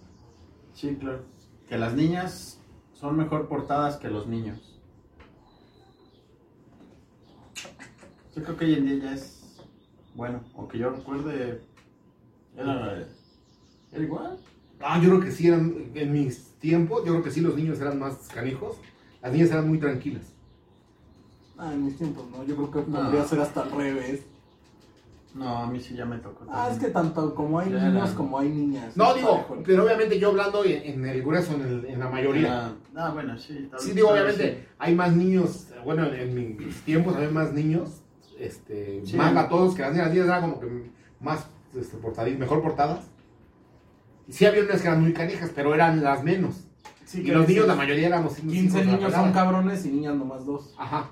[0.72, 1.20] Sí, claro.
[1.72, 2.58] Que las niñas
[2.92, 4.78] son mejor portadas que los niños.
[8.37, 9.56] Yo creo que hoy en día ya es
[10.14, 11.62] bueno, o que yo recuerde
[12.54, 13.06] era,
[13.90, 14.38] era igual.
[14.82, 17.80] Ah, yo creo que sí eran, en mis tiempos, yo creo que sí los niños
[17.80, 18.76] eran más canijos.
[19.22, 20.26] Las niñas eran muy tranquilas.
[21.56, 22.44] Ah, en mis tiempos, ¿no?
[22.44, 23.00] Yo creo que No.
[23.04, 24.26] podría ser hasta al revés.
[25.34, 26.44] No, a mí sí ya me tocó.
[26.50, 28.96] Ah, es que tanto como hay Ya niños eran- como hay niñas.
[28.96, 29.62] No, digo, parejo.
[29.64, 32.66] pero obviamente yo hablando en, en el grueso, en, el- en la mayoría.
[32.66, 33.66] Ah, ah, bueno, sí.
[33.70, 37.52] tal Sí, digo, tal obviamente hay más niños, bueno, en, en mis tiempos había más
[37.54, 38.02] niños,
[38.38, 39.16] este, Sí.
[39.16, 40.06] más gatosos que las niñas.
[40.08, 40.90] Las niñas eran como que
[41.20, 41.96] más este,
[42.36, 43.06] mejor portadas.
[44.28, 46.64] Y sí había unas que eran muy canijas, pero eran las menos.
[47.06, 49.84] Sí, y los niños, la mayoría éramos unos 15 hijos de la niños son cabrones
[49.86, 50.74] y niñas nomás dos.
[50.78, 51.08] Ajá.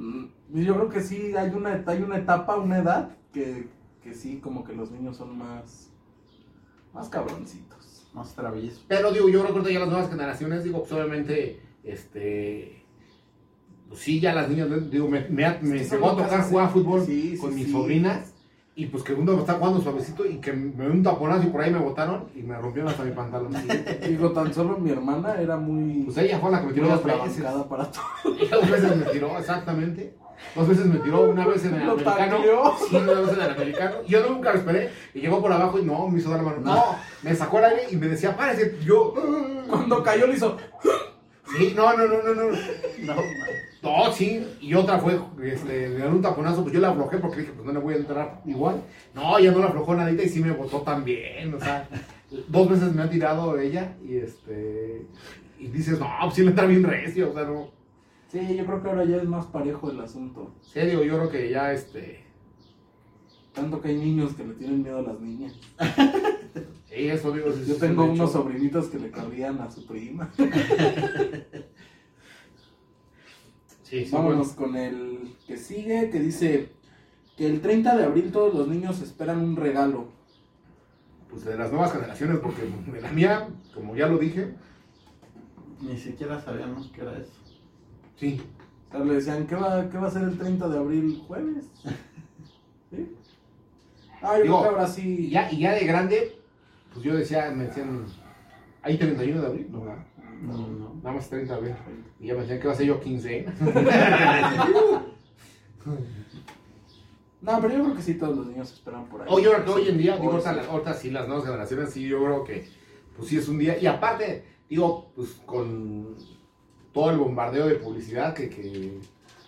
[0.00, 3.68] Mm, Yo creo que sí, hay una, hay una etapa, una edad que,
[4.02, 5.90] que sí, como que los niños son más,
[6.94, 8.08] más cabroncitos.
[8.14, 8.80] Más travieso.
[8.88, 12.82] Pero digo, yo recuerdo ya las nuevas generaciones, digo, pues obviamente, este,
[13.88, 17.32] pues sí, ya las niñas, digo, me, me, me llegó a tocar jugar fútbol Sí,
[17.32, 17.72] sí, con mis sí.
[17.72, 18.29] sobrinas,
[18.76, 21.60] y pues que uno está jugando suavecito y que me dio un taponazo y por
[21.60, 23.54] ahí me botaron y me rompieron hasta mi pantalón.
[24.08, 26.04] Digo, tan solo mi hermana era muy...
[26.04, 27.44] Pues ella fue la que me tiró dos veces.
[27.68, 28.04] para todo.
[28.24, 30.14] Dos veces me tiró, exactamente.
[30.54, 32.38] Dos veces me tiró, una vez en el Lo americano.
[32.88, 33.96] Sí, una vez en el americano.
[34.06, 34.90] Y Yo nunca lo esperé.
[35.14, 36.60] Y llegó por abajo y no, me hizo dar la mano.
[36.62, 36.84] No,
[37.22, 38.78] me sacó el aire y me decía, párese.
[38.82, 39.14] Yo,
[39.68, 40.56] Cuando cayó le hizo...
[41.56, 42.50] sí, no, no, no, no, no.
[43.02, 43.14] No.
[43.82, 47.52] No, sí, y otra fue, este, dieron un taponazo, pues yo la aflojé porque dije,
[47.52, 48.82] pues no le voy a entrar igual.
[49.14, 51.88] No, ella no la aflojó nadita y sí me botó también, o sea,
[52.48, 55.06] dos veces me ha tirado ella y este,
[55.58, 57.70] y dices, no, pues sí le entra bien recio, o sea, no.
[58.28, 60.54] Sí, yo creo que ahora ya es más parejo el asunto.
[60.60, 62.22] Sí, digo, yo creo que ya, este,
[63.54, 65.54] Tanto que hay niños que le tienen miedo a las niñas.
[66.88, 68.38] sí, eso digo, sí, Yo sí, tengo unos hecho.
[68.42, 70.30] sobrinitos que le cabrían a su prima.
[73.82, 76.68] Sí, sí, Vámonos con el que sigue, que dice
[77.36, 80.08] que el 30 de abril todos los niños esperan un regalo.
[81.28, 84.54] pues de las nuevas generaciones, porque de la mía, como ya lo dije,
[85.80, 87.32] Ni siquiera sabíamos qué era eso.
[88.16, 88.40] sí,
[88.88, 91.22] O sea, le decían, ¿qué va, ¿qué va a ser el 30 de abril?
[91.26, 91.64] ¿Jueves?
[92.90, 93.08] ¿Sí?
[94.22, 95.16] Ah, yo Digo, creo que ahora sí.
[95.26, 96.36] y ya, y ya de grande,
[96.92, 98.04] pues yo decía, me decían,
[98.82, 99.66] ¿hay 31 de abril?
[99.70, 99.84] No,
[100.42, 100.94] no.
[101.02, 101.74] Nada más 30 de abril.
[102.20, 103.46] Y ya me decían que va a ser yo 15.
[107.42, 109.28] No, pero yo creo que sí todos los niños esperan por ahí.
[109.30, 110.56] Oye, ahora que hoy en día, digo, Hoy ahorita, sí.
[110.56, 112.68] las- ahorita sí, las nuevas generaciones, sí, yo creo que,
[113.16, 113.78] pues sí es un día.
[113.78, 116.16] Y aparte, digo, pues con
[116.92, 118.98] todo el bombardeo de publicidad que, que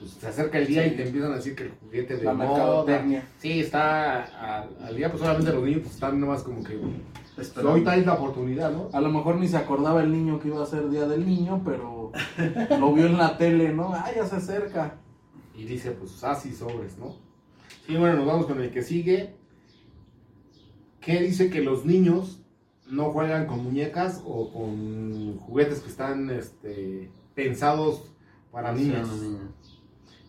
[0.02, 0.90] pues, se acerca el día Sí.
[0.92, 2.84] y te empiezan a decir que el juguete de La moda.
[3.38, 4.24] Sí, está
[4.62, 6.74] al, al día, pues obviamente los niños pues, están nomás como que.
[7.34, 7.70] Pues, Esperando.
[7.70, 8.90] ahorita es la oportunidad, ¿no?
[8.92, 11.62] A lo mejor ni se acordaba el niño que iba a ser Día del Niño,
[11.64, 12.12] pero
[12.78, 13.92] lo vio en la tele, ¿no?
[13.94, 14.96] Ah, ya se acerca.
[15.56, 17.16] Y dice, pues así sobres, ¿no?
[17.86, 19.34] Sí, bueno, nos vamos con el que sigue.
[21.00, 22.38] Que dice que los niños
[22.88, 28.04] no juegan con muñecas o con juguetes que están este, pensados
[28.52, 29.08] para Sí, niños.
[29.08, 29.40] no, niños.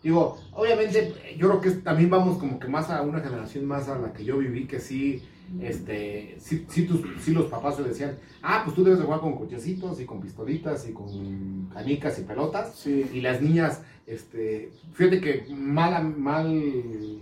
[0.03, 3.97] Digo, obviamente, yo creo que también vamos como que más a una generación más a
[3.97, 5.23] la que yo viví, que sí,
[5.61, 9.21] este, sí, sí, tus- sí los papás se decían, ah, pues tú debes de jugar
[9.21, 12.75] con cochecitos y con pistolitas y con canicas y pelotas.
[12.75, 13.09] Sí.
[13.13, 17.21] Y las niñas, este, fíjate que mal, mal,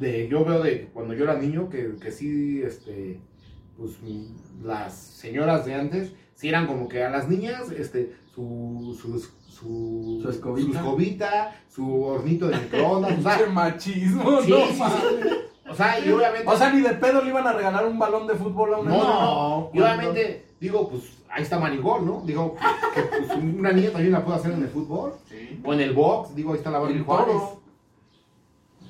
[0.00, 3.20] de, yo veo de cuando yo era niño, que, que sí, este,
[3.76, 3.92] pues
[4.62, 10.20] las señoras de antes, sí eran como que a las niñas, este, su, su, su,
[10.22, 10.72] Su escobita.
[10.72, 14.78] su, escobita, su hornito de microondas, o Qué machismo, sí, no sí, sí.
[14.78, 15.26] mames.
[15.70, 16.48] o sea, y obviamente...
[16.48, 18.90] O sea, ni de pedo le iban a regalar un balón de fútbol a una
[18.90, 19.08] No, niña.
[19.08, 19.20] no,
[19.60, 19.70] no.
[19.72, 22.22] Y obviamente, digo, pues ahí está Manigol, ¿no?
[22.26, 22.56] Digo,
[22.94, 25.14] que pues, una niña también la puede hacer en el fútbol.
[25.28, 25.60] Sí.
[25.64, 27.36] O en el box, digo, ahí está la Barbie Juárez.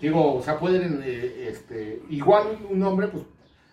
[0.01, 3.25] Digo, o sea, pueden, eh, este, igual un hombre, pues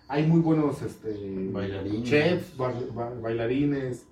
[0.07, 1.13] hay muy buenos, este,
[1.51, 2.03] Bailarines.
[2.09, 4.05] chefs, ba- ba- bailarines.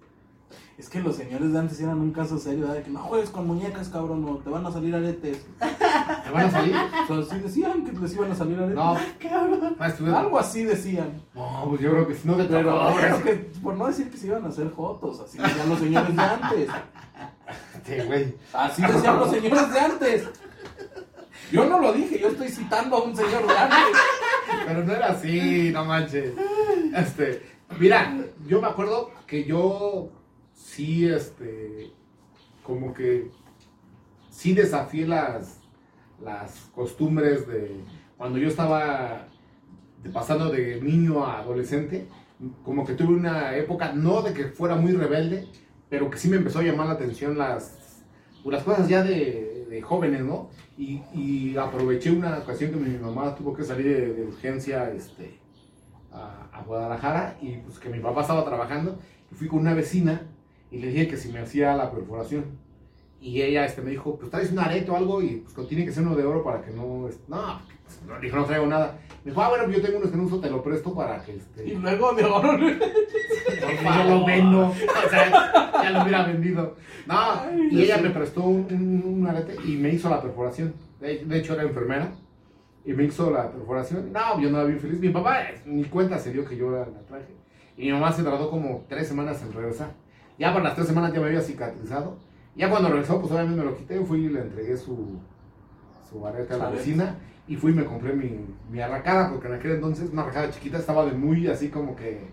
[0.78, 2.68] Es que los señores de antes eran un caso serio.
[2.68, 5.46] De que no juegues con muñecas, cabrón, te van a salir aretes.
[5.60, 6.76] ¿Te van a salir?
[7.10, 8.76] O sea, sí decían que les iban a salir aretes.
[8.76, 9.76] No, cabrón.
[9.80, 11.22] ah, Algo así decían.
[11.34, 14.18] No, pues yo creo que si no te Pero es que, por no decir que
[14.18, 16.70] se iban a hacer fotos, así decían los señores de antes.
[17.86, 18.36] Sí, güey.
[18.54, 20.30] Así decían los señores de antes.
[21.52, 23.98] Yo no lo dije, yo estoy citando a un señor de antes.
[24.68, 26.34] Pero no era así, no manches.
[26.96, 27.42] Este,
[27.80, 28.16] mira,
[28.48, 30.10] yo me acuerdo que yo
[30.60, 31.92] sí, este,
[32.64, 33.32] como que
[34.30, 35.60] sí desafié las,
[36.22, 37.82] las costumbres de
[38.18, 39.28] cuando yo estaba
[40.14, 42.08] pasando de niño a adolescente,
[42.64, 45.48] como que tuve una época, no de que fuera muy rebelde,
[45.90, 48.04] pero que sí me empezó a llamar la atención las,
[48.46, 50.50] las cosas ya de, de jóvenes, ¿no?
[50.78, 55.40] Y, y aproveché una ocasión que mi mamá tuvo que salir de, de urgencia este,
[56.12, 59.00] a, a Guadalajara y pues que mi papá estaba trabajando
[59.32, 60.22] y fui con una vecina
[60.72, 62.46] y le dije que si me hacía la perforación.
[63.22, 65.92] Y ella este, me dijo, pues traes un arete o algo y pues tiene que
[65.92, 67.10] ser uno de oro para que no...
[67.28, 68.98] no, pues, no, dijo, no traigo nada.
[69.26, 71.36] Me dijo, ah, bueno, yo tengo unos que no uso, te lo presto para que...
[71.36, 72.58] Este, Y luego de oro.
[72.60, 74.68] yo lo vendo.
[74.70, 76.76] O sea, ya lo hubiera vendido.
[77.08, 80.74] No, Ay, y ella me prestó un, un- un arete y me hizo la perforación.
[81.02, 82.12] De, de hecho, era enfermera.
[82.86, 84.14] Y me hizo la perforación.
[84.14, 85.00] No, yo no bien feliz.
[85.00, 87.34] Mi papá eh, ni cuenta se dio que yo la, la traje.
[87.78, 89.92] Y mi mamá se tardó como tres semanas en regresar.
[90.40, 92.18] Ya para las tres semanas ya me había cicatrizado.
[92.56, 94.00] Ya cuando regresó, pues obviamente me lo quité.
[94.04, 95.20] Fui y le entregué su,
[96.10, 97.18] su a la vecina.
[97.48, 99.30] Y fui y me compré mi, mi arracada.
[99.32, 102.28] Porque en aquel entonces una arracada chiquita estaba de muy así como que...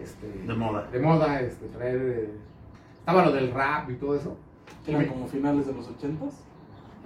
[0.00, 0.86] Este, De moda.
[0.90, 1.96] de moda, este, traer.
[1.96, 2.30] eh,
[3.00, 4.36] estaba lo del rap y todo eso.
[4.86, 6.34] Eran como finales de los ochentas.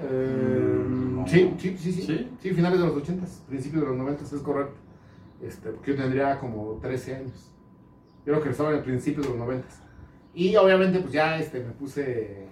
[0.00, 1.26] Eh, No.
[1.26, 2.30] sí, sí, sí, sí, ¿Sí?
[2.40, 2.50] sí.
[2.50, 4.74] finales de los 80, principios de los 90, es correcto.
[5.42, 7.50] Este, porque yo tendría como 13 años.
[8.26, 9.66] Yo creo que estaba en el principio de los 90.
[10.34, 12.46] Y obviamente, pues ya este, me puse.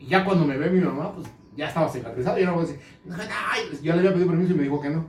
[0.00, 2.38] Y ya cuando me ve mi mamá, pues ya estaba cicatrizado.
[2.38, 2.80] Yo no voy a decir,
[3.50, 5.06] "Ay", pues, yo le había pedido permiso y me dijo que no.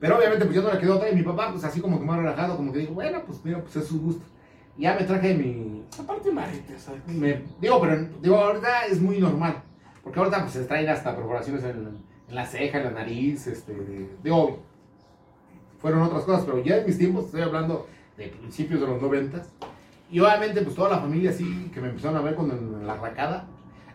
[0.00, 1.10] Pero obviamente, pues yo no le quedó otra.
[1.10, 3.60] Y mi papá, pues así como que más relajado, como que dijo, bueno, pues mira,
[3.62, 4.22] pues es su gusto.
[4.76, 6.30] Y ya me traje mi, Aparte
[6.78, 7.06] ¿sabes?
[7.06, 9.62] me- digo, pero digo, ahorita es muy normal.
[10.02, 13.74] Porque ahorita pues se traen hasta perforaciones en, en la ceja, en la nariz, este,
[13.74, 14.60] de- digo,
[15.78, 19.48] fueron otras cosas, pero ya en mis tiempos, estoy hablando de principios de los noventas,
[20.10, 23.46] y obviamente pues toda la familia así, que me empezaron a ver con la racada,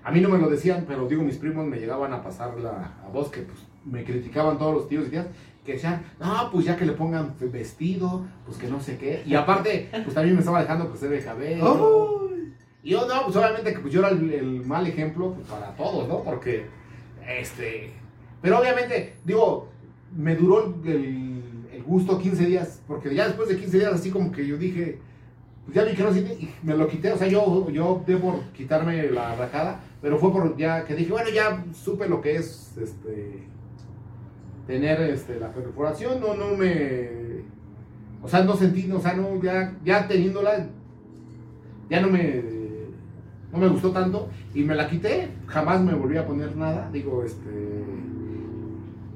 [0.03, 2.93] a mí no me lo decían, pero digo, mis primos me llegaban a pasar la
[3.03, 5.27] a voz, que pues me criticaban todos los tíos y tías,
[5.65, 9.35] que decían, no, pues ya que le pongan vestido, pues que no sé qué, y
[9.35, 12.29] aparte, pues también me estaba dejando crecer el cabello.
[12.83, 15.75] Y yo, no, pues obviamente que pues, yo era el, el mal ejemplo pues, para
[15.75, 16.23] todos, ¿no?
[16.23, 16.67] Porque,
[17.27, 17.93] este.
[18.43, 19.69] Pero obviamente, digo,
[20.15, 24.45] me duró el gusto 15 días, porque ya después de 15 días, así como que
[24.45, 24.99] yo dije,
[25.65, 27.11] pues ya vi que no sirve me lo quité.
[27.11, 31.29] O sea, yo, yo por quitarme la rajada, pero fue por ya que dije, bueno,
[31.29, 33.43] ya supe lo que es, este.
[34.67, 37.43] Tener este, la perforación, no, no me.
[38.23, 40.67] O sea, no sentí, o sea, no, ya, ya teniéndola,
[41.87, 42.55] ya no me
[43.55, 47.23] no me gustó tanto y me la quité, jamás me volví a poner nada, digo,
[47.23, 47.83] este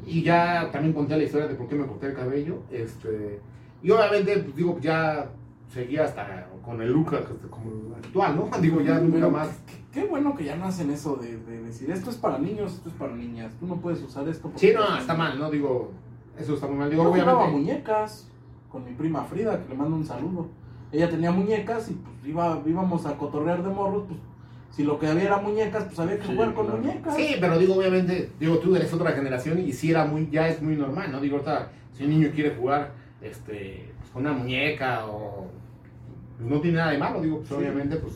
[0.06, 3.40] y ya también conté la historia de por qué me corté el cabello, este
[3.84, 5.30] y obviamente pues, digo, ya
[5.70, 7.16] seguía hasta con el look
[7.50, 8.58] como el actual, ¿no?
[8.62, 9.50] Digo, ya nunca Pero más.
[9.68, 12.74] Qué, qué bueno que ya no hacen eso de, de decir esto es para niños,
[12.74, 13.54] esto es para niñas.
[13.60, 14.52] Tú no puedes usar esto.
[14.56, 15.50] Sí, no, está mal, ¿no?
[15.50, 15.92] Digo,
[16.38, 16.90] eso está muy mal.
[16.90, 17.58] Digo, Yo jugaba obviamente.
[17.72, 18.28] muñecas
[18.72, 20.48] con mi prima Frida, que le mando un saludo.
[20.92, 24.20] Ella tenía muñecas y pues iba, íbamos a cotorrear de morros, pues
[24.72, 26.82] si lo que había era muñecas, pues había que Sí, jugar con claro.
[26.82, 27.16] muñecas.
[27.16, 30.62] Sí, pero digo, obviamente, digo, tú eres otra generación y sí era muy, ya es
[30.62, 31.20] muy normal, ¿no?
[31.20, 35.48] Digo, ahorita, si un niño quiere jugar, este, pues, con una muñeca o,
[36.40, 37.54] pues, no tiene nada de malo, digo, pues Sí.
[37.56, 38.14] obviamente, pues,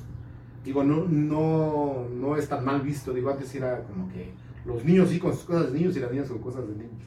[0.66, 4.32] digo, no, no, no es tan mal visto, digo, antes era como que
[4.66, 7.04] los niños sí con sus cosas de niños y las niñas con cosas de niños.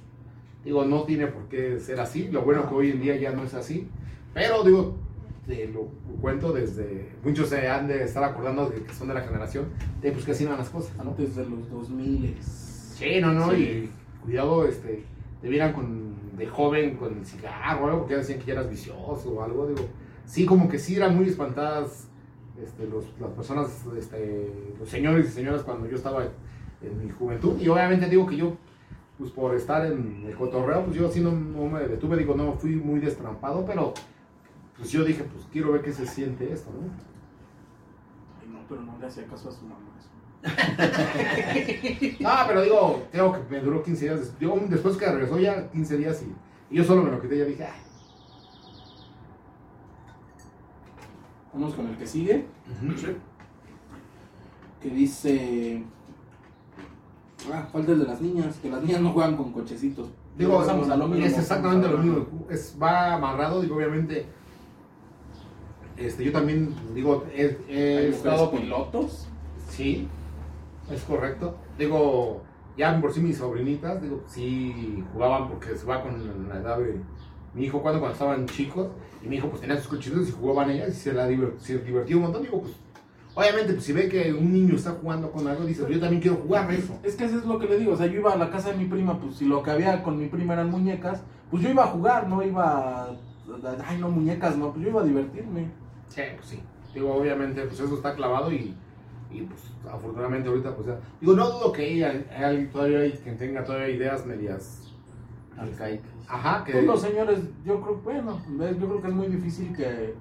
[0.64, 3.44] Digo, no tiene por qué ser así, lo bueno que hoy en día ya no
[3.44, 3.88] es así,
[4.34, 4.96] pero digo,
[5.46, 5.88] te lo
[6.20, 9.66] cuento desde, muchos se han de estar acordando de que son de la generación,
[10.02, 11.10] de pues que así eran las cosas, ¿no?
[11.10, 12.36] Antes de los 2000.
[12.42, 13.56] Sí, no, no, Sí.
[13.62, 13.90] y
[14.24, 15.04] cuidado, este,
[15.40, 18.52] te vieran con, de joven con el cigarro o algo, porque ya decían que ya
[18.54, 19.86] eras vicioso o algo, digo,
[20.26, 22.08] sí, como que sí eran muy espantadas
[22.62, 27.58] este, los, las personas, este, los señores y señoras cuando yo estaba en mi juventud,
[27.60, 28.56] y obviamente digo que yo,
[29.18, 32.52] pues por estar en el cotorreo, pues yo sí no, no me detuve, digo, no,
[32.54, 33.94] fui muy destrampado, pero
[34.76, 36.88] pues yo dije, pues quiero ver qué se siente esto, ¿no?
[38.42, 39.80] Ay, no, pero no le hacía caso a su mamá.
[39.98, 40.10] eso.
[42.24, 44.20] Ah, pero digo, tengo que me duró 15 días.
[44.20, 47.38] des- Yo, después que regresó ya 15 días y, y yo solo me lo quité,
[47.38, 47.80] ya dije, ay.
[51.56, 52.44] Vamos con el que sigue,
[54.82, 55.82] que dice...
[57.50, 60.08] Ah, falta el de las niñas, que las niñas no juegan con cochecitos.
[60.36, 61.24] Digo, Regresamos a lo mismo.
[61.24, 62.26] es exactamente lo mismo.
[62.50, 64.26] Es, va amarrado, digo, obviamente.
[65.96, 68.60] Este, yo también, digo, he, he estado con.
[68.60, 69.26] pilotos.
[69.70, 70.08] Sí,
[70.90, 71.56] es correcto.
[71.78, 72.42] Digo,
[72.76, 77.00] ya por sí mis sobrinitas, digo, sí jugaban porque se va con la edad de
[77.56, 78.88] mi hijo cuando, cuando estaban chicos.
[79.24, 81.26] Y mi hijo pues tenía sus cochitos y jugaban ellas y se la
[81.58, 82.42] se divertía un montón.
[82.42, 82.74] Digo, pues,
[83.34, 86.36] obviamente, pues si ve que un niño está jugando con algo, dice, yo también quiero
[86.36, 86.98] jugar eso.
[87.02, 88.70] Es que eso es lo que le digo, o sea, yo iba a la casa
[88.70, 91.70] de mi prima, pues si lo que había con mi prima eran muñecas, pues yo
[91.70, 93.16] iba a jugar, no iba a...
[93.84, 95.70] Ay, no, muñecas, no, pues yo iba a divertirme.
[96.08, 96.60] Sí, pues sí.
[96.94, 98.74] Digo, obviamente, pues eso está clavado y,
[99.30, 100.98] y pues afortunadamente ahorita, pues ya.
[101.20, 104.85] Digo, no dudo que ella, alguien todavía quien tenga todavía ideas medias.
[105.58, 106.10] Arcaicas.
[106.28, 106.72] Ajá, que.
[106.72, 110.14] Pues los señores, yo creo, bueno, yo creo que es muy difícil que,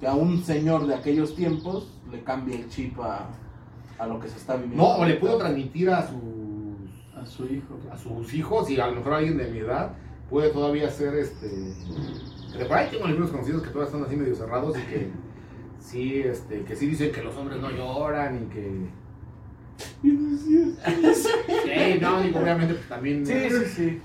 [0.00, 3.28] que a un señor de aquellos tiempos le cambie el chip a,
[3.98, 4.82] a lo que se está viviendo.
[4.82, 6.20] No, o le puedo transmitir a sus,
[7.16, 7.78] A su hijo.
[7.90, 9.92] a sus hijos y a lo mejor alguien de mi edad
[10.28, 11.48] puede todavía ser este.
[12.56, 15.08] Que por ahí tengo algunos conocidos que todavía están así medio cerrados y que
[15.80, 19.02] sí, este, que sí dicen que los hombres no lloran y que.
[20.02, 23.26] Sí, no, digo, obviamente pues, también.
[23.26, 24.00] Sí, sí, sí.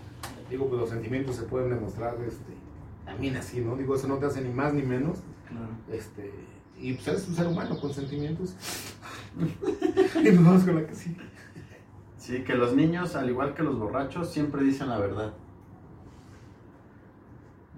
[0.50, 2.54] Digo, pues los sentimientos se pueden demostrar este,
[3.06, 3.76] también así, ¿no?
[3.76, 5.20] Digo, eso no te hace ni más ni menos.
[5.48, 5.70] Claro.
[5.92, 6.32] Este,
[6.80, 8.56] y pues eres un ser humano con sentimientos.
[10.16, 11.16] y nos vamos con la que sí.
[12.18, 15.34] Sí, que los niños, al igual que los borrachos, siempre dicen la verdad.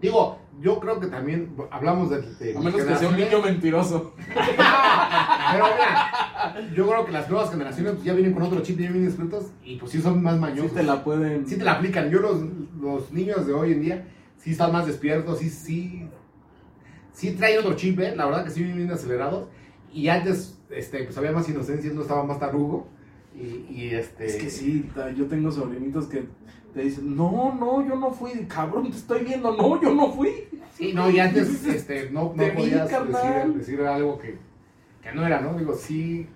[0.01, 2.21] Digo, yo creo que también hablamos de.
[2.21, 4.13] de A menos que sea un niño mentiroso.
[4.27, 6.11] Pero mira,
[6.75, 9.47] yo creo que las nuevas generaciones pues, ya vienen con otro chip, ya vienen escritos
[9.63, 10.73] y pues sí son más Sí mañosos.
[10.73, 11.47] te la pueden...
[11.47, 12.09] Sí te la aplican.
[12.09, 12.41] Yo los,
[12.79, 16.07] los niños de hoy en día sí están más despiertos, sí, sí,
[17.13, 18.15] sí traen otro chip, ¿eh?
[18.15, 19.47] la verdad que sí vienen bien acelerados.
[19.93, 22.87] Y antes, este, pues había más inocencia, no estaba más tarugo.
[23.35, 24.25] Y, y este...
[24.25, 26.25] Es que sí, yo tengo sobrinitos que
[26.73, 30.29] te dicen, no, no, yo no fui, cabrón, te estoy viendo, no, yo no fui.
[30.75, 34.37] Sí, no, y antes este, no, no podías decir, decir algo que,
[35.01, 35.57] que no era, ¿no?
[35.57, 36.27] Digo, sí,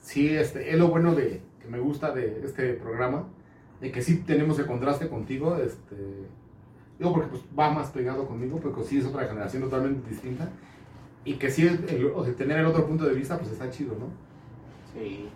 [0.00, 3.24] sí, este, es lo bueno de, que me gusta de este programa,
[3.80, 5.96] de que sí tenemos el contraste contigo, este,
[6.98, 10.48] digo, porque pues va más pegado conmigo, porque sí es otra generación totalmente distinta,
[11.24, 13.70] y que sí, el, el- o sea, tener el otro punto de vista, pues está
[13.70, 14.06] chido, ¿no?
[14.92, 15.28] Sí.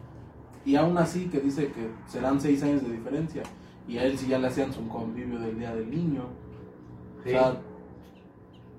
[0.64, 3.42] Y aún así que dice que serán seis años de diferencia.
[3.86, 6.24] Y a él sí ya le hacían su convivio del Día del Niño.
[7.22, 7.28] Sí.
[7.28, 7.56] O sea,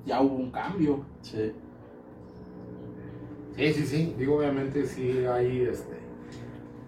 [0.05, 1.05] ya hubo un cambio.
[1.21, 1.53] Sí.
[3.57, 4.15] Sí, sí, sí.
[4.17, 5.97] Digo, obviamente sí hay este.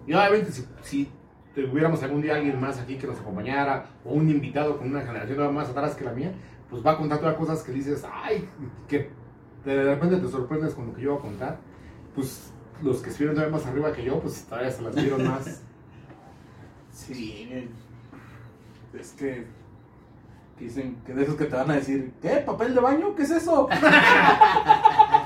[0.06, 1.10] Y obviamente si, si
[1.54, 5.54] tuviéramos algún día alguien más aquí que nos acompañara, o un invitado con una generación
[5.54, 6.32] más atrás que la mía,
[6.70, 8.48] pues va a contar todas cosas que dices, ay,
[8.88, 9.10] que
[9.64, 11.58] de repente te sorprendes con lo que yo voy a contar.
[12.14, 12.52] Pues
[12.82, 15.62] los que estuvieron todavía más arriba que yo, pues todavía se las dieron más.
[16.92, 17.68] Sí.
[18.98, 19.46] Es que
[20.58, 22.36] dicen que de esos que te van a decir, ¿qué?
[22.38, 23.14] ¿Papel de baño?
[23.14, 23.68] ¿Qué es eso?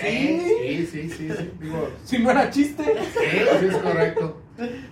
[0.00, 1.30] sí, sí, sí, sí.
[1.30, 1.50] sí.
[1.60, 2.84] Digo, Si no era chiste.
[2.84, 4.38] Sí, sí, es correcto.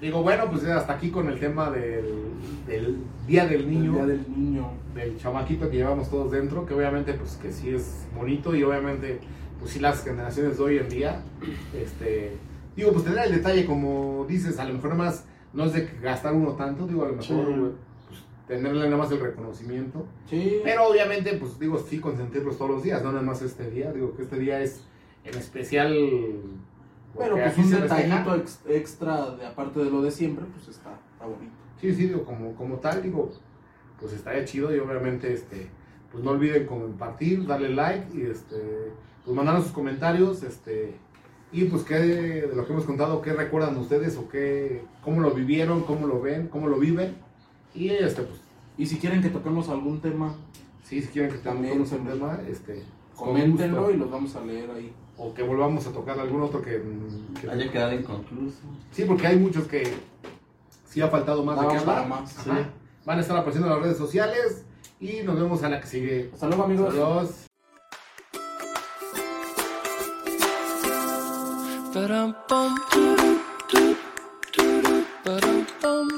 [0.01, 2.05] Digo, bueno, pues hasta aquí con el tema del,
[2.67, 3.93] del Día del El Niño.
[3.93, 4.71] Día del Niño.
[4.95, 9.21] del chamaquito que llevamos todos dentro, que obviamente pues que sí es bonito y obviamente
[9.59, 11.21] pues sí las generaciones de hoy en día,
[11.79, 12.33] este,
[12.75, 16.33] digo pues tener el detalle como dices, a lo mejor más no es de gastar
[16.33, 17.73] uno tanto, digo a lo mejor Sí.
[18.51, 20.61] Tenerle nada más el reconocimiento, Sí.
[20.65, 24.15] pero obviamente pues digo sí consentirlos todos los días, no nada más este día, digo
[24.17, 24.83] que este día es
[25.25, 25.95] en especial...
[27.19, 31.27] Pero pues un detallito ex- extra de aparte de lo de siempre, pues está, está
[31.27, 31.53] bonito.
[31.81, 33.31] Sí, sí, digo, como, como tal, digo,
[33.99, 35.69] pues estaría chido y obviamente, este,
[36.13, 38.93] pues no olviden compartir, darle like y este,
[39.25, 40.95] pues mandarnos sus comentarios, este,
[41.53, 45.33] y pues qué de lo que hemos contado, qué recuerdan ustedes o qué, cómo lo
[45.33, 47.17] vivieron, cómo lo ven, cómo lo viven,
[47.75, 48.41] y este, pues,
[48.79, 50.35] Y si quieren que toquemos algún tema,
[50.85, 52.83] sí, si quieren que También un se- tema, este,
[53.17, 54.93] coméntenlo y los vamos a leer ahí.
[55.19, 56.83] o que volvamos a tocar algún otro que,
[57.41, 58.59] que- Haya quedado inconcluso.
[58.91, 59.93] sí, porque hay muchos que
[60.89, 62.09] sí ha faltado más de qué hablar.
[62.09, 62.31] más.
[62.31, 62.51] Sí.
[63.05, 64.65] Van a estar apareciendo en las redes sociales
[64.99, 66.31] y nos vemos a la que sigue.
[66.33, 66.91] Hasta luego amigos.
[66.95, 67.47] Adiós.
[75.25, 76.11] Ba-dum-bum,